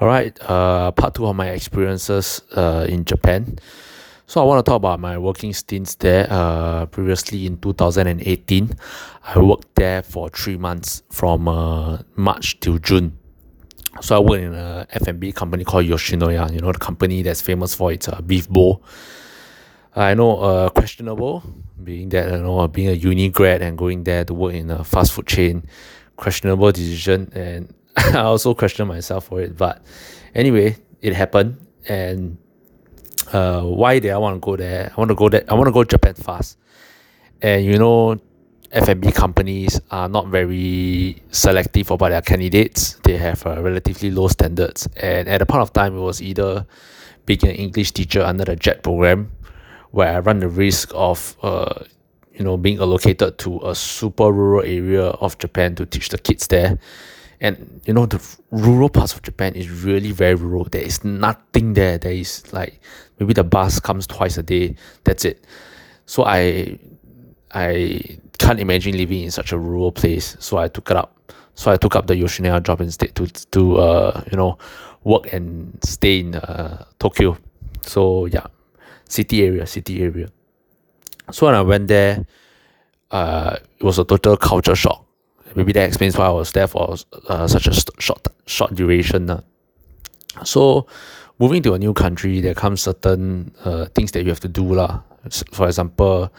All 0.00 0.06
right, 0.06 0.38
uh, 0.48 0.92
part 0.92 1.16
two 1.16 1.26
of 1.26 1.34
my 1.34 1.48
experiences 1.48 2.40
uh, 2.54 2.86
in 2.88 3.04
Japan. 3.04 3.58
So 4.26 4.40
I 4.40 4.44
want 4.44 4.64
to 4.64 4.70
talk 4.70 4.76
about 4.76 5.00
my 5.00 5.18
working 5.18 5.52
stints 5.52 5.96
there. 5.96 6.28
Uh, 6.30 6.86
previously 6.86 7.46
in 7.46 7.58
2018, 7.58 8.76
I 9.24 9.38
worked 9.40 9.74
there 9.74 10.04
for 10.04 10.28
three 10.28 10.56
months 10.56 11.02
from 11.10 11.48
uh, 11.48 11.98
March 12.14 12.60
till 12.60 12.78
June. 12.78 13.18
So 14.00 14.14
I 14.14 14.20
worked 14.20 14.44
in 14.44 14.54
a 14.54 14.86
F&B 14.90 15.32
company 15.32 15.64
called 15.64 15.86
Yoshinoya. 15.86 16.52
You 16.52 16.60
know 16.60 16.70
the 16.70 16.78
company 16.78 17.22
that's 17.22 17.40
famous 17.40 17.74
for 17.74 17.90
its 17.90 18.06
uh, 18.06 18.20
beef 18.20 18.48
bowl. 18.48 18.84
I 19.96 20.14
know 20.14 20.38
uh, 20.38 20.68
questionable 20.68 21.42
being 21.82 22.10
that 22.10 22.30
you 22.30 22.42
know 22.44 22.68
being 22.68 22.88
a 22.88 22.92
uni 22.92 23.30
grad 23.30 23.62
and 23.62 23.76
going 23.76 24.04
there 24.04 24.24
to 24.24 24.32
work 24.32 24.54
in 24.54 24.70
a 24.70 24.84
fast 24.84 25.10
food 25.10 25.26
chain, 25.26 25.66
questionable 26.16 26.70
decision 26.70 27.32
and 27.34 27.74
I 28.14 28.20
also 28.20 28.54
question 28.54 28.86
myself 28.86 29.26
for 29.26 29.40
it. 29.40 29.56
But 29.56 29.82
anyway, 30.34 30.76
it 31.00 31.14
happened. 31.14 31.58
And 31.88 32.38
uh, 33.32 33.62
why 33.62 33.98
did 33.98 34.12
I 34.12 34.18
want 34.18 34.36
to 34.36 34.40
go 34.40 34.56
there? 34.56 34.92
I 34.96 35.00
want 35.00 35.08
to 35.08 35.14
go 35.14 35.28
there. 35.28 35.44
I 35.48 35.54
want 35.54 35.66
to 35.66 35.72
go 35.72 35.82
Japan 35.84 36.14
fast. 36.14 36.58
And 37.42 37.64
you 37.64 37.78
know, 37.78 38.20
F&B 38.70 39.12
companies 39.12 39.80
are 39.90 40.08
not 40.08 40.28
very 40.28 41.22
selective 41.30 41.90
about 41.90 42.10
their 42.10 42.22
candidates. 42.22 42.94
They 43.04 43.16
have 43.16 43.44
uh, 43.46 43.62
relatively 43.62 44.10
low 44.10 44.28
standards. 44.28 44.86
And 44.96 45.28
at 45.28 45.42
a 45.42 45.46
point 45.46 45.62
of 45.62 45.72
time, 45.72 45.96
it 45.96 46.00
was 46.00 46.22
either 46.22 46.66
being 47.26 47.44
an 47.44 47.56
English 47.56 47.92
teacher 47.92 48.22
under 48.22 48.44
the 48.44 48.56
JET 48.56 48.82
program, 48.82 49.32
where 49.90 50.14
I 50.14 50.18
run 50.20 50.38
the 50.38 50.48
risk 50.48 50.92
of 50.94 51.36
uh, 51.42 51.84
you 52.32 52.44
know 52.44 52.56
being 52.56 52.78
allocated 52.78 53.38
to 53.38 53.60
a 53.64 53.74
super 53.74 54.30
rural 54.30 54.62
area 54.62 55.06
of 55.06 55.38
Japan 55.38 55.74
to 55.76 55.86
teach 55.86 56.10
the 56.10 56.18
kids 56.18 56.46
there 56.46 56.78
and 57.40 57.80
you 57.86 57.92
know 57.92 58.06
the 58.06 58.20
rural 58.50 58.88
parts 58.88 59.14
of 59.14 59.22
Japan 59.22 59.54
is 59.54 59.70
really 59.70 60.12
very 60.12 60.34
rural. 60.34 60.64
There 60.64 60.82
is 60.82 61.04
nothing 61.04 61.74
there. 61.74 61.98
There 61.98 62.12
is 62.12 62.52
like 62.52 62.80
maybe 63.18 63.32
the 63.32 63.44
bus 63.44 63.80
comes 63.80 64.06
twice 64.06 64.38
a 64.38 64.42
day. 64.42 64.76
That's 65.04 65.24
it. 65.24 65.44
So 66.06 66.24
I 66.24 66.78
I 67.52 68.18
can't 68.38 68.60
imagine 68.60 68.96
living 68.96 69.22
in 69.22 69.30
such 69.30 69.52
a 69.52 69.58
rural 69.58 69.92
place. 69.92 70.36
So 70.40 70.58
I 70.58 70.68
took 70.68 70.90
it 70.90 70.96
up. 70.96 71.14
So 71.54 71.70
I 71.70 71.76
took 71.76 71.96
up 71.96 72.06
the 72.06 72.14
Yoshinoya 72.14 72.62
job 72.62 72.80
instead 72.80 73.14
to 73.16 73.26
to 73.26 73.76
uh 73.78 74.22
you 74.30 74.36
know 74.36 74.58
work 75.04 75.32
and 75.32 75.78
stay 75.84 76.20
in 76.20 76.34
uh, 76.34 76.84
Tokyo. 76.98 77.38
So 77.82 78.26
yeah, 78.26 78.46
city 79.08 79.44
area, 79.44 79.66
city 79.66 80.02
area. 80.02 80.28
So 81.30 81.46
when 81.46 81.54
I 81.54 81.62
went 81.62 81.88
there, 81.88 82.26
uh, 83.10 83.56
it 83.78 83.84
was 83.84 83.98
a 83.98 84.04
total 84.04 84.36
culture 84.36 84.74
shock 84.74 85.07
maybe 85.54 85.72
that 85.72 85.86
explains 85.86 86.16
why 86.16 86.26
I 86.26 86.30
was 86.30 86.52
there 86.52 86.66
for 86.66 86.96
uh, 87.28 87.46
such 87.46 87.66
a 87.66 87.74
short 88.00 88.26
short 88.46 88.74
duration. 88.74 89.42
So 90.44 90.86
moving 91.38 91.62
to 91.62 91.74
a 91.74 91.78
new 91.78 91.94
country, 91.94 92.40
there 92.40 92.54
comes 92.54 92.82
certain 92.82 93.54
uh, 93.64 93.86
things 93.94 94.12
that 94.12 94.22
you 94.22 94.28
have 94.28 94.40
to 94.40 94.48
do 94.48 94.74
lah. 94.74 95.02
For 95.52 95.66
example, 95.66 96.32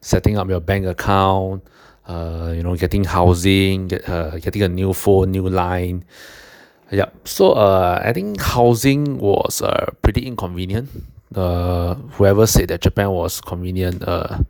setting 0.00 0.36
up 0.36 0.48
your 0.48 0.60
bank 0.60 0.86
account, 0.86 1.62
uh, 2.06 2.52
you 2.54 2.62
know, 2.62 2.76
getting 2.76 3.04
housing, 3.04 3.88
get, 3.88 4.08
uh, 4.08 4.38
getting 4.38 4.62
a 4.62 4.68
new 4.68 4.92
phone, 4.92 5.30
new 5.30 5.48
line. 5.48 6.04
Yeah, 6.90 7.08
so 7.24 7.52
uh, 7.52 8.02
I 8.04 8.12
think 8.12 8.40
housing 8.40 9.18
was 9.18 9.62
uh, 9.62 9.86
pretty 10.02 10.26
inconvenient. 10.26 10.90
Uh, 11.34 11.94
whoever 12.18 12.46
said 12.46 12.68
that 12.68 12.82
Japan 12.82 13.10
was 13.10 13.40
convenient, 13.40 14.02
uh, 14.06 14.40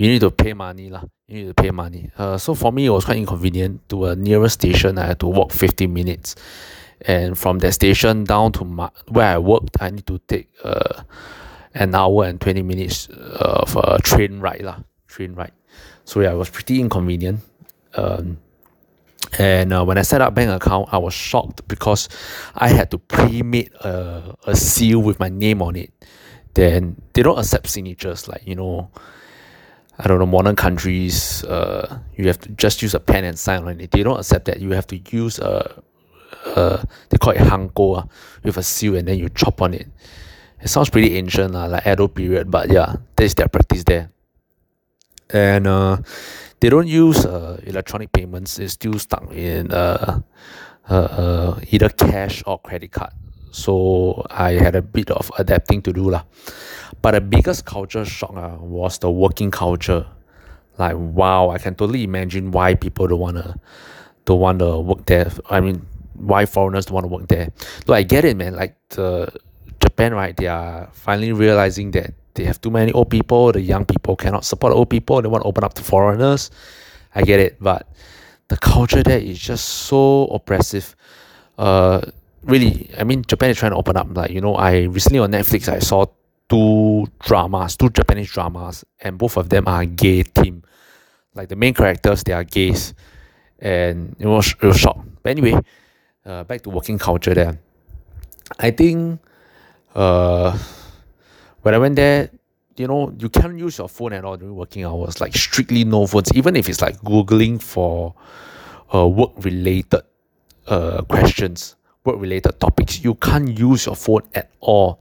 you 0.00 0.08
need 0.08 0.20
to 0.20 0.30
pay 0.30 0.54
money 0.54 0.88
lah. 0.88 1.04
You 1.28 1.44
need 1.44 1.48
to 1.48 1.54
pay 1.54 1.70
money. 1.70 2.10
Uh, 2.16 2.38
so 2.38 2.54
for 2.54 2.72
me, 2.72 2.86
it 2.86 2.90
was 2.90 3.04
quite 3.04 3.18
inconvenient. 3.18 3.86
To 3.90 4.06
a 4.06 4.16
nearest 4.16 4.54
station, 4.54 4.96
I 4.96 5.04
had 5.04 5.20
to 5.20 5.26
walk 5.26 5.52
15 5.52 5.92
minutes, 5.92 6.36
and 7.02 7.38
from 7.38 7.58
that 7.58 7.72
station 7.72 8.24
down 8.24 8.52
to 8.52 8.64
my, 8.64 8.90
where 9.08 9.28
I 9.28 9.36
worked, 9.36 9.76
I 9.78 9.90
need 9.90 10.06
to 10.06 10.18
take 10.26 10.48
uh, 10.64 11.02
an 11.74 11.94
hour 11.94 12.24
and 12.24 12.40
20 12.40 12.62
minutes 12.62 13.08
of 13.08 13.76
a 13.76 14.00
train 14.00 14.40
ride 14.40 14.62
lah. 14.62 14.78
Train 15.06 15.34
ride. 15.34 15.52
So 16.06 16.20
yeah, 16.20 16.32
it 16.32 16.36
was 16.36 16.48
pretty 16.48 16.80
inconvenient. 16.80 17.40
Um, 17.94 18.38
and 19.38 19.70
uh, 19.70 19.84
when 19.84 19.98
I 19.98 20.02
set 20.02 20.22
up 20.22 20.34
bank 20.34 20.50
account, 20.50 20.88
I 20.92 20.96
was 20.96 21.12
shocked 21.12 21.68
because 21.68 22.08
I 22.54 22.68
had 22.68 22.90
to 22.92 22.98
pre-made 22.98 23.70
a, 23.84 24.34
a 24.46 24.56
seal 24.56 25.00
with 25.00 25.20
my 25.20 25.28
name 25.28 25.60
on 25.60 25.76
it. 25.76 25.92
Then 26.54 27.02
they 27.12 27.22
don't 27.22 27.38
accept 27.38 27.68
signatures 27.68 28.28
like 28.28 28.46
you 28.46 28.56
know 28.56 28.90
I 30.00 30.08
don't 30.08 30.18
know 30.18 30.26
modern 30.26 30.56
countries 30.56 31.44
uh, 31.44 32.00
you 32.16 32.26
have 32.26 32.40
to 32.40 32.48
just 32.56 32.80
use 32.80 32.94
a 32.94 33.00
pen 33.00 33.24
and 33.24 33.38
sign 33.38 33.64
on 33.64 33.80
it. 33.80 33.90
They 33.90 34.02
don't 34.02 34.18
accept 34.18 34.46
that. 34.46 34.60
You 34.60 34.70
have 34.72 34.86
to 34.88 34.96
use 34.96 35.38
a, 35.38 35.82
a 36.56 36.86
they 37.10 37.18
call 37.18 37.34
it 37.34 37.44
hanko 37.44 37.98
uh, 37.98 38.02
with 38.42 38.56
a 38.56 38.62
seal 38.62 38.96
and 38.96 39.06
then 39.06 39.18
you 39.18 39.28
chop 39.28 39.60
on 39.60 39.74
it. 39.74 39.88
It 40.62 40.68
sounds 40.68 40.88
pretty 40.88 41.16
ancient 41.16 41.54
uh, 41.54 41.68
like 41.68 41.86
Edo 41.86 42.08
period 42.08 42.50
but 42.50 42.70
yeah 42.70 42.96
that's 43.14 43.34
their 43.34 43.48
practice 43.48 43.84
there. 43.84 44.10
And 45.28 45.66
uh, 45.66 45.98
they 46.60 46.70
don't 46.70 46.88
use 46.88 47.26
uh, 47.26 47.60
electronic 47.64 48.10
payments. 48.12 48.58
It's 48.58 48.72
still 48.72 48.98
stuck 48.98 49.30
in 49.32 49.70
uh, 49.70 50.22
uh, 50.88 50.94
uh, 50.94 51.60
either 51.70 51.90
cash 51.90 52.42
or 52.46 52.58
credit 52.58 52.92
card. 52.92 53.12
So 53.52 54.26
I 54.30 54.52
had 54.52 54.76
a 54.76 54.82
bit 54.82 55.10
of 55.10 55.30
adapting 55.38 55.82
to 55.82 55.92
do 55.92 56.10
lah 56.10 56.24
but 57.02 57.12
the 57.12 57.20
biggest 57.20 57.64
culture 57.64 58.04
shock 58.04 58.36
uh, 58.36 58.56
was 58.60 58.98
the 58.98 59.10
working 59.10 59.50
culture. 59.50 60.06
Like 60.78 60.96
wow, 60.96 61.50
I 61.50 61.58
can 61.58 61.74
totally 61.74 62.04
imagine 62.04 62.50
why 62.50 62.74
people 62.74 63.06
don't 63.06 63.20
wanna 63.20 63.56
don't 64.24 64.40
wanna 64.40 64.80
work 64.80 65.06
there. 65.06 65.30
I 65.48 65.60
mean, 65.60 65.86
why 66.14 66.46
foreigners 66.46 66.86
don't 66.86 66.94
wanna 66.94 67.08
work 67.08 67.28
there. 67.28 67.50
Look, 67.86 67.96
I 67.96 68.02
get 68.02 68.24
it, 68.24 68.36
man. 68.36 68.54
Like 68.54 68.76
the 68.90 69.32
Japan, 69.80 70.14
right? 70.14 70.36
They 70.36 70.46
are 70.46 70.88
finally 70.92 71.32
realizing 71.32 71.90
that 71.92 72.14
they 72.34 72.44
have 72.44 72.60
too 72.60 72.70
many 72.70 72.92
old 72.92 73.10
people. 73.10 73.52
The 73.52 73.60
young 73.60 73.84
people 73.84 74.16
cannot 74.16 74.44
support 74.44 74.72
old 74.72 74.90
people. 74.90 75.20
They 75.20 75.28
want 75.28 75.42
to 75.42 75.48
open 75.48 75.64
up 75.64 75.74
to 75.74 75.82
foreigners. 75.82 76.50
I 77.14 77.22
get 77.22 77.40
it, 77.40 77.56
but 77.60 77.88
the 78.48 78.56
culture 78.56 79.02
there 79.02 79.18
is 79.18 79.38
just 79.38 79.64
so 79.64 80.26
oppressive. 80.26 80.94
Uh, 81.58 82.00
really, 82.42 82.90
I 82.96 83.04
mean, 83.04 83.24
Japan 83.26 83.50
is 83.50 83.58
trying 83.58 83.72
to 83.72 83.76
open 83.76 83.96
up. 83.96 84.08
Like 84.16 84.30
you 84.30 84.40
know, 84.40 84.54
I 84.54 84.82
recently 84.82 85.18
on 85.18 85.32
Netflix 85.32 85.68
I 85.68 85.78
saw 85.80 86.06
two 86.50 87.06
dramas, 87.20 87.76
two 87.76 87.88
Japanese 87.90 88.30
dramas, 88.30 88.84
and 89.00 89.16
both 89.16 89.36
of 89.36 89.48
them 89.48 89.64
are 89.68 89.84
gay 89.86 90.24
team. 90.24 90.62
Like 91.34 91.48
the 91.48 91.56
main 91.56 91.72
characters, 91.72 92.24
they 92.24 92.32
are 92.32 92.44
gays, 92.44 92.92
and 93.60 94.16
it 94.18 94.26
was 94.26 94.54
it 94.60 94.66
was 94.66 94.78
shock. 94.78 94.98
But 95.22 95.30
anyway, 95.30 95.58
uh, 96.26 96.44
back 96.44 96.62
to 96.62 96.70
working 96.70 96.98
culture 96.98 97.34
there. 97.34 97.58
I 98.58 98.72
think, 98.72 99.20
uh, 99.94 100.58
when 101.62 101.72
I 101.72 101.78
went 101.78 101.94
there, 101.94 102.30
you 102.76 102.88
know, 102.88 103.14
you 103.16 103.28
can't 103.28 103.56
use 103.56 103.78
your 103.78 103.88
phone 103.88 104.12
at 104.12 104.24
all 104.24 104.36
during 104.36 104.56
working 104.56 104.84
hours. 104.84 105.20
Like 105.20 105.36
strictly 105.36 105.84
no 105.84 106.06
phones, 106.08 106.32
even 106.34 106.56
if 106.56 106.68
it's 106.68 106.80
like 106.82 106.96
googling 107.02 107.62
for, 107.62 108.14
uh, 108.92 109.06
work 109.06 109.30
related, 109.38 110.02
uh, 110.66 111.02
questions, 111.02 111.76
work 112.04 112.16
related 112.18 112.58
topics. 112.58 113.04
You 113.04 113.14
can't 113.14 113.56
use 113.56 113.86
your 113.86 113.94
phone 113.94 114.22
at 114.34 114.50
all 114.58 115.00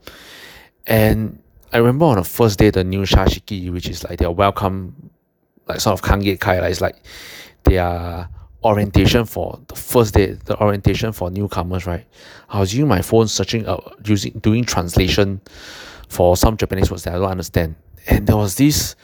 and 0.89 1.39
I 1.71 1.77
remember 1.77 2.05
on 2.05 2.15
the 2.15 2.23
first 2.23 2.57
day, 2.57 2.71
the 2.71 2.83
nyusha 2.83 3.27
shiki, 3.27 3.71
which 3.71 3.87
is 3.87 4.03
like 4.03 4.17
their 4.17 4.31
welcome, 4.31 5.11
like 5.67 5.79
sort 5.79 5.93
of 5.93 6.01
kangei 6.03 6.37
kai, 6.39 6.59
like, 6.59 6.71
it's 6.71 6.81
like 6.81 6.95
their 7.63 8.27
orientation 8.63 9.23
for 9.25 9.59
the 9.67 9.75
first 9.75 10.15
day, 10.15 10.33
the 10.45 10.59
orientation 10.59 11.11
for 11.11 11.29
newcomers, 11.29 11.85
right? 11.85 12.07
I 12.49 12.59
was 12.59 12.73
using 12.73 12.87
my 12.87 13.03
phone 13.03 13.27
searching, 13.27 13.67
uh, 13.67 13.77
using, 14.03 14.33
doing 14.39 14.65
translation 14.65 15.41
for 16.07 16.35
some 16.35 16.57
Japanese 16.57 16.89
words 16.89 17.03
that 17.03 17.13
I 17.13 17.19
don't 17.19 17.29
understand. 17.29 17.75
And 18.07 18.25
there 18.25 18.35
was 18.37 18.55
this 18.55 18.95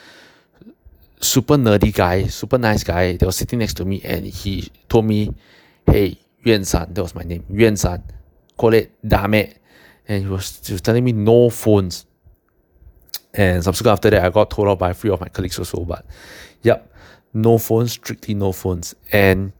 super 1.22 1.56
nerdy 1.56 1.94
guy, 1.94 2.25
super 2.25 2.57
nice 2.57 2.84
guy, 2.84 3.16
that 3.18 3.25
was 3.25 3.35
sitting 3.35 3.59
next 3.59 3.75
to 3.75 3.85
me 3.85 4.01
and 4.03 4.25
he 4.25 4.69
told 4.90 5.06
me, 5.06 5.35
hey, 5.85 6.18
Yuan 6.44 6.66
San, 6.66 6.91
that 6.95 7.01
was 7.01 7.13
my 7.13 7.22
name, 7.22 7.45
Yuan 7.47 7.78
San, 7.78 8.03
call 8.57 8.74
it 8.74 8.91
Dame 9.07 9.54
and 10.07 10.24
he 10.24 10.30
was, 10.30 10.60
telling 10.81 11.04
me 11.04 11.12
no 11.12 11.50
phones. 11.50 12.06
And 13.34 13.63
subsequently 13.63 13.94
after 13.94 14.10
that, 14.12 14.25
I 14.25 14.30
got 14.30 14.50
told 14.50 14.68
off 14.68 14.80
by 14.80 14.94
three 14.94 15.10
of 15.10 15.19
my 15.19 15.28
colleagues 15.28 15.60
also. 15.60 15.84
But 15.84 16.06
yep, 16.62 16.92
no 17.34 17.57
phones, 17.57 17.94
strictly 17.94 18.34
no 18.34 18.52
phones. 18.52 18.96
And 19.12 19.52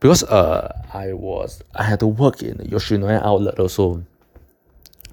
because 0.00 0.22
uh 0.24 0.82
I 0.92 1.14
was 1.14 1.62
I 1.74 1.84
had 1.84 2.00
to 2.00 2.06
work 2.06 2.42
in 2.42 2.58
Yoshinoya 2.58 3.22
outlet 3.24 3.58
also. 3.58 4.04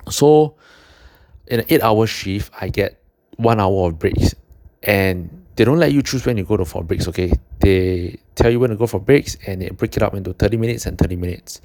So 0.09 0.55
in 1.47 1.61
an 1.61 1.65
eight 1.69 1.81
hour 1.81 2.05
shift, 2.07 2.51
I 2.59 2.67
get 2.67 3.01
one 3.37 3.61
hour 3.61 3.87
of 3.87 3.99
breaks. 3.99 4.35
And 4.81 5.45
they 5.55 5.63
don't 5.63 5.77
let 5.77 5.93
you 5.93 6.01
choose 6.01 6.25
when 6.25 6.35
you 6.35 6.43
go 6.43 6.57
to 6.57 6.65
for 6.65 6.83
breaks, 6.83 7.07
okay? 7.07 7.31
They 7.59 8.19
tell 8.35 8.51
you 8.51 8.59
when 8.59 8.71
to 8.71 8.75
go 8.75 8.87
for 8.87 8.99
breaks 8.99 9.37
and 9.47 9.61
they 9.61 9.69
break 9.69 9.95
it 9.95 10.03
up 10.03 10.13
into 10.13 10.33
30 10.33 10.57
minutes 10.57 10.85
and 10.87 10.97
30 10.97 11.15
minutes 11.15 11.61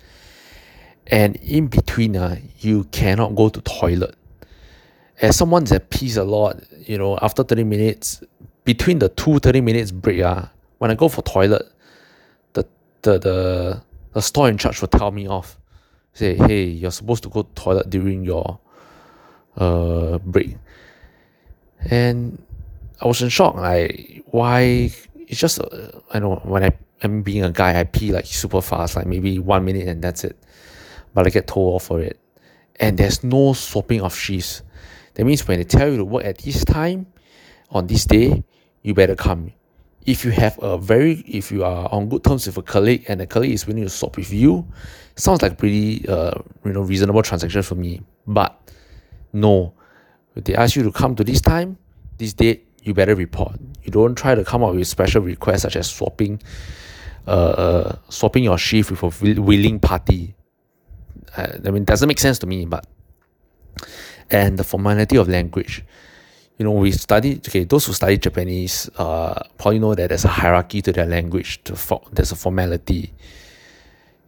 and 1.08 1.36
in 1.36 1.66
between 1.66 2.16
uh, 2.16 2.36
you 2.60 2.84
cannot 2.84 3.34
go 3.34 3.48
to 3.48 3.60
toilet 3.62 4.14
as 5.20 5.36
someone 5.36 5.64
that 5.64 5.90
pees 5.90 6.16
a 6.16 6.24
lot 6.24 6.60
you 6.78 6.96
know 6.96 7.18
after 7.22 7.42
30 7.42 7.64
minutes 7.64 8.22
between 8.64 8.98
the 8.98 9.08
two 9.10 9.38
30 9.38 9.60
minutes 9.60 9.90
break 9.90 10.20
uh, 10.20 10.42
when 10.78 10.90
I 10.90 10.94
go 10.94 11.08
for 11.08 11.22
toilet 11.22 11.62
the 12.52 12.66
the 13.02 13.18
the, 13.18 13.82
the 14.12 14.22
store 14.22 14.48
in 14.48 14.58
charge 14.58 14.80
will 14.80 14.88
tell 14.88 15.10
me 15.10 15.26
off 15.26 15.58
say, 16.18 16.34
hey, 16.36 16.64
you're 16.64 16.90
supposed 16.90 17.22
to 17.22 17.28
go 17.28 17.42
to 17.42 17.54
toilet 17.54 17.88
during 17.88 18.24
your 18.24 18.58
uh, 19.56 20.18
break. 20.18 20.56
And 21.90 22.42
I 23.00 23.06
was 23.06 23.22
in 23.22 23.28
shock. 23.28 23.54
Like, 23.54 24.24
why? 24.26 24.90
It's 25.14 25.38
just, 25.38 25.60
uh, 25.60 25.90
I 26.12 26.18
know, 26.18 26.36
when 26.44 26.64
I 26.64 26.72
am 27.02 27.22
being 27.22 27.44
a 27.44 27.52
guy, 27.52 27.78
I 27.78 27.84
pee 27.84 28.12
like 28.12 28.26
super 28.26 28.60
fast, 28.60 28.96
like 28.96 29.06
maybe 29.06 29.38
one 29.38 29.64
minute 29.64 29.86
and 29.86 30.02
that's 30.02 30.24
it. 30.24 30.36
But 31.14 31.26
I 31.26 31.30
get 31.30 31.46
told 31.46 31.74
off 31.74 31.84
for 31.84 32.00
it. 32.00 32.18
And 32.76 32.96
there's 32.96 33.24
no 33.24 33.52
swapping 33.52 34.00
of 34.00 34.14
shifts. 34.14 34.62
That 35.14 35.24
means 35.24 35.46
when 35.48 35.58
they 35.58 35.64
tell 35.64 35.90
you 35.90 35.96
to 35.96 36.04
work 36.04 36.24
at 36.24 36.38
this 36.38 36.64
time, 36.64 37.06
on 37.70 37.86
this 37.86 38.04
day, 38.04 38.44
you 38.82 38.94
better 38.94 39.16
come. 39.16 39.52
If 40.06 40.24
you 40.24 40.30
have 40.30 40.58
a 40.62 40.78
very, 40.78 41.24
if 41.26 41.50
you 41.50 41.64
are 41.64 41.88
on 41.92 42.08
good 42.08 42.24
terms 42.24 42.46
with 42.46 42.56
a 42.56 42.62
colleague 42.62 43.04
and 43.08 43.20
the 43.20 43.26
colleague 43.26 43.52
is 43.52 43.66
willing 43.66 43.82
to 43.82 43.90
swap 43.90 44.16
with 44.16 44.32
you, 44.32 44.66
sounds 45.16 45.42
like 45.42 45.58
pretty, 45.58 46.08
uh, 46.08 46.32
you 46.64 46.72
know, 46.72 46.82
reasonable 46.82 47.22
transaction 47.22 47.62
for 47.62 47.74
me. 47.74 48.00
But 48.26 48.58
no, 49.32 49.74
if 50.34 50.44
they 50.44 50.54
ask 50.54 50.76
you 50.76 50.82
to 50.84 50.92
come 50.92 51.14
to 51.16 51.24
this 51.24 51.40
time, 51.40 51.76
this 52.16 52.32
date, 52.32 52.66
you 52.82 52.94
better 52.94 53.14
report. 53.14 53.58
You 53.82 53.90
don't 53.90 54.14
try 54.14 54.34
to 54.34 54.44
come 54.44 54.62
up 54.62 54.74
with 54.74 54.86
special 54.86 55.20
requests 55.20 55.62
such 55.62 55.76
as 55.76 55.90
swapping, 55.90 56.40
uh, 57.26 57.30
uh 57.30 57.96
swapping 58.08 58.44
your 58.44 58.56
shift 58.56 58.90
with 58.90 59.02
a 59.02 59.42
willing 59.42 59.80
party. 59.80 60.34
Uh, 61.36 61.58
I 61.64 61.70
mean, 61.70 61.84
doesn't 61.84 62.08
make 62.08 62.18
sense 62.18 62.38
to 62.40 62.46
me, 62.46 62.64
but 62.64 62.86
and 64.30 64.58
the 64.58 64.64
formality 64.64 65.16
of 65.16 65.28
language. 65.28 65.84
You 66.58 66.64
know, 66.64 66.72
we 66.72 66.90
study 66.92 67.36
okay. 67.46 67.64
Those 67.64 67.86
who 67.86 67.92
study 67.92 68.18
Japanese, 68.18 68.90
uh, 68.98 69.40
probably 69.58 69.78
know 69.78 69.94
that 69.94 70.08
there's 70.08 70.24
a 70.24 70.28
hierarchy 70.28 70.82
to 70.82 70.92
their 70.92 71.06
language. 71.06 71.62
To 71.64 71.76
for, 71.76 72.02
there's 72.12 72.32
a 72.32 72.36
formality. 72.36 73.12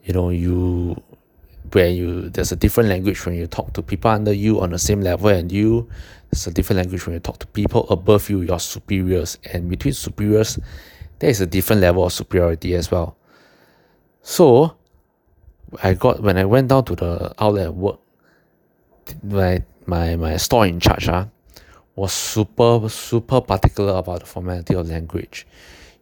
You 0.05 0.15
know, 0.15 0.31
you 0.31 1.03
where 1.73 1.89
you 1.89 2.29
there's 2.31 2.53
a 2.53 2.57
different 2.57 2.89
language 2.89 3.25
when 3.27 3.35
you 3.35 3.47
talk 3.47 3.73
to 3.75 3.83
people 3.83 4.11
under 4.11 4.33
you 4.33 4.61
on 4.61 4.71
the 4.71 4.79
same 4.79 5.01
level 5.01 5.29
and 5.29 5.51
you. 5.51 5.89
There's 6.31 6.47
a 6.47 6.53
different 6.53 6.79
language 6.79 7.07
when 7.07 7.15
you 7.15 7.21
talk 7.21 7.39
to 7.41 7.47
people 7.49 7.89
above 7.91 8.31
you, 8.31 8.43
your 8.43 8.61
superiors, 8.61 9.39
and 9.53 9.69
between 9.69 9.95
superiors, 9.95 10.61
there 11.19 11.31
is 11.31 11.41
a 11.41 11.47
different 11.47 11.83
level 11.83 12.05
of 12.05 12.13
superiority 12.13 12.75
as 12.75 12.91
well. 12.91 13.17
So, 14.23 14.77
I 15.83 15.95
got 15.95 16.23
when 16.23 16.37
I 16.37 16.45
went 16.45 16.69
down 16.69 16.85
to 16.87 16.97
the 16.97 17.35
outlet 17.39 17.67
at 17.67 17.75
work, 17.75 18.01
my 19.23 19.63
my 19.87 20.17
my 20.17 20.37
store 20.37 20.67
in 20.67 20.81
charge 20.81 21.09
ah, 21.09 21.29
was 21.95 22.13
super 22.13 22.89
super 22.89 23.41
particular 23.41 23.95
about 23.95 24.21
the 24.21 24.27
formality 24.27 24.75
of 24.75 24.89
language. 24.89 25.47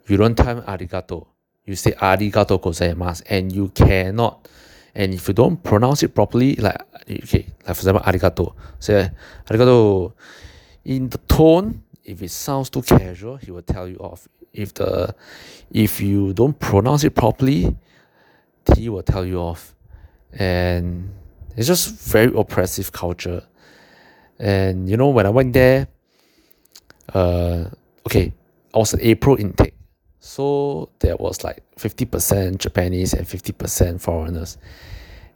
You 0.07 0.17
don't 0.17 0.37
tell 0.37 0.63
arigato. 0.63 1.27
You 1.67 1.77
say 1.77 1.93
arigato 1.93 2.59
gozaimasu 2.61 3.23
and 3.29 3.53
you 3.53 3.69
cannot 3.69 4.49
and 4.95 5.15
if 5.15 5.29
you 5.29 5.35
don't 5.35 5.63
pronounce 5.63 6.03
it 6.03 6.15
properly, 6.15 6.57
like 6.57 6.81
okay, 7.09 7.47
like 7.67 7.77
for 7.77 7.81
example 7.81 8.03
arigato. 8.03 8.55
Say 8.79 9.11
arigato 9.47 10.13
in 10.85 11.09
the 11.09 11.19
tone, 11.19 11.83
if 12.05 12.23
it 12.23 12.31
sounds 12.31 12.71
too 12.71 12.83
casual, 12.83 13.37
he 13.37 13.51
will 13.51 13.63
tell 13.63 13.87
you 13.87 13.97
off. 13.99 14.27
If 14.53 14.75
the 14.75 15.15
if 15.71 16.01
you 16.01 16.33
don't 16.33 16.59
pronounce 16.59 17.05
it 17.05 17.15
properly, 17.15 17.77
he 18.79 18.89
will 18.89 19.03
tell 19.03 19.25
you 19.25 19.39
off. 19.39 19.75
And 20.33 21.11
it's 21.57 21.67
just 21.67 21.91
very 22.01 22.33
oppressive 22.35 22.93
culture. 22.93 23.43
And 24.39 24.89
you 24.89 24.97
know, 24.97 25.09
when 25.09 25.27
I 25.27 25.31
went 25.31 25.53
there, 25.53 25.89
uh, 27.15 27.65
okay, 28.07 28.33
I 28.75 28.79
was 28.79 28.95
an 28.95 29.01
April 29.03 29.37
intake. 29.37 29.75
So 30.21 30.91
there 30.99 31.17
was 31.17 31.43
like 31.43 31.63
50% 31.77 32.59
Japanese 32.59 33.15
and 33.15 33.27
50% 33.27 34.01
foreigners. 34.01 34.59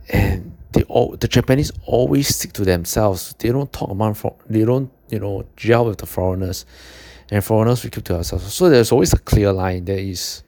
And 0.08 0.56
they 0.72 0.82
all 0.84 1.16
the 1.16 1.28
Japanese 1.28 1.70
always 1.86 2.34
stick 2.34 2.52
to 2.54 2.64
themselves. 2.64 3.34
They 3.38 3.50
don't 3.50 3.72
talk 3.72 3.90
among 3.90 4.14
for 4.14 4.36
they 4.48 4.64
don't, 4.64 4.90
you 5.10 5.20
know, 5.20 5.44
gel 5.56 5.86
with 5.86 5.98
the 5.98 6.06
foreigners. 6.06 6.66
And 7.30 7.42
foreigners 7.44 7.82
we 7.84 7.90
keep 7.90 8.04
to 8.04 8.16
ourselves. 8.16 8.52
So 8.52 8.68
there's 8.68 8.92
always 8.92 9.12
a 9.12 9.18
clear 9.18 9.52
line. 9.52 9.84
There 9.84 9.98
is 9.98 10.42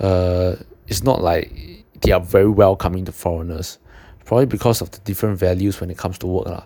uh 0.00 0.56
it's 0.88 1.02
not 1.02 1.22
like 1.22 1.83
they 2.04 2.12
are 2.12 2.20
very 2.20 2.48
welcoming 2.48 3.04
to 3.06 3.12
foreigners. 3.12 3.78
Probably 4.24 4.46
because 4.46 4.80
of 4.80 4.90
the 4.90 5.00
different 5.00 5.38
values 5.38 5.80
when 5.80 5.90
it 5.90 5.98
comes 5.98 6.18
to 6.18 6.26
work. 6.26 6.46
La 6.46 6.64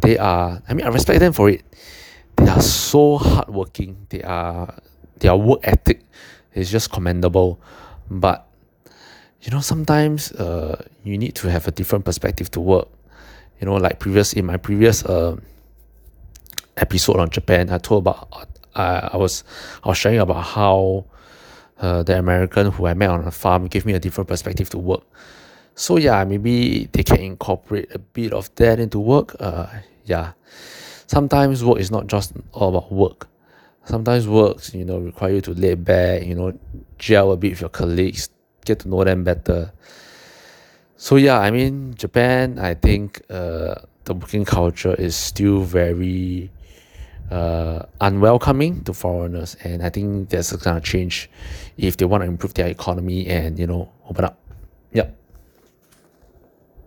they 0.00 0.18
are 0.18 0.60
I 0.68 0.74
mean 0.74 0.84
I 0.84 0.88
respect 0.88 1.20
them 1.20 1.32
for 1.32 1.48
it. 1.48 1.62
They 2.36 2.48
are 2.48 2.60
so 2.60 3.18
hardworking. 3.18 4.06
They 4.08 4.22
are 4.22 4.74
their 5.18 5.36
work 5.36 5.60
ethic 5.62 6.04
is 6.54 6.70
just 6.70 6.90
commendable. 6.90 7.60
But 8.10 8.46
you 9.42 9.50
know 9.50 9.60
sometimes 9.60 10.32
uh 10.32 10.82
you 11.04 11.18
need 11.18 11.34
to 11.36 11.50
have 11.50 11.68
a 11.68 11.70
different 11.70 12.04
perspective 12.04 12.50
to 12.52 12.60
work. 12.60 12.88
You 13.60 13.66
know, 13.66 13.76
like 13.76 14.00
previous 14.00 14.32
in 14.32 14.46
my 14.46 14.56
previous 14.56 15.04
uh, 15.04 15.36
episode 16.76 17.18
on 17.20 17.30
Japan, 17.30 17.70
I 17.70 17.78
told 17.78 18.02
about 18.02 18.48
uh, 18.74 19.10
I 19.12 19.16
was 19.16 19.44
I 19.84 19.88
was 19.88 19.98
sharing 19.98 20.18
about 20.18 20.42
how 20.42 21.04
uh, 21.82 22.02
the 22.02 22.18
American 22.18 22.70
who 22.70 22.86
I 22.86 22.94
met 22.94 23.10
on 23.10 23.26
a 23.26 23.30
farm 23.30 23.66
gave 23.66 23.84
me 23.84 23.92
a 23.92 24.00
different 24.00 24.28
perspective 24.28 24.70
to 24.70 24.78
work. 24.78 25.02
So 25.74 25.98
yeah, 25.98 26.24
maybe 26.24 26.88
they 26.92 27.02
can 27.02 27.20
incorporate 27.20 27.94
a 27.94 27.98
bit 27.98 28.32
of 28.32 28.54
that 28.56 28.80
into 28.80 28.98
work. 28.98 29.36
Uh, 29.38 29.66
yeah 30.04 30.32
sometimes 31.06 31.64
work 31.64 31.78
is 31.78 31.90
not 31.90 32.06
just 32.06 32.32
all 32.52 32.68
about 32.68 32.92
work 32.92 33.28
sometimes 33.84 34.26
works 34.26 34.74
you 34.74 34.84
know 34.84 34.98
require 34.98 35.34
you 35.34 35.40
to 35.40 35.52
lay 35.52 35.74
back 35.74 36.22
you 36.24 36.34
know 36.34 36.56
gel 36.98 37.32
a 37.32 37.36
bit 37.36 37.50
with 37.50 37.60
your 37.60 37.70
colleagues 37.70 38.28
get 38.64 38.78
to 38.80 38.88
know 38.88 39.04
them 39.04 39.24
better 39.24 39.72
so 40.96 41.16
yeah 41.16 41.38
i 41.38 41.50
mean 41.50 41.94
japan 41.94 42.58
i 42.58 42.74
think 42.74 43.20
uh, 43.30 43.74
the 44.04 44.14
working 44.14 44.44
culture 44.44 44.94
is 44.94 45.14
still 45.14 45.60
very 45.60 46.50
uh, 47.32 47.86
unwelcoming 48.00 48.84
to 48.84 48.92
foreigners. 48.92 49.56
And 49.64 49.82
i 49.82 49.88
think 49.88 50.28
a 50.52 50.58
kind 50.58 50.76
of 50.76 50.84
change 50.84 51.30
if 51.76 51.96
they 51.96 52.04
want 52.04 52.22
to 52.22 52.28
improve 52.28 52.54
their 52.54 52.68
economy 52.68 53.26
and 53.26 53.58
you 53.58 53.66
know 53.66 53.90
open 54.08 54.24
up. 54.24 54.38
Yep 54.92 55.21